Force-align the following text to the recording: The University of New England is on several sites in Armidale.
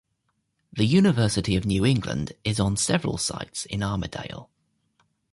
The 0.73 0.85
University 0.87 1.55
of 1.55 1.63
New 1.67 1.85
England 1.85 2.33
is 2.43 2.59
on 2.59 2.75
several 2.75 3.19
sites 3.19 3.67
in 3.67 3.81
Armidale. 3.81 4.49